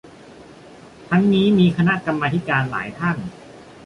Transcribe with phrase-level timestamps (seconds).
[1.09, 3.17] ทั้งมีนีคณะกรรมาธิการหลายท่าน